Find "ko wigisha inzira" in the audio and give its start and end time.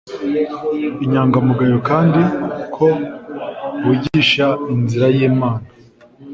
2.75-5.07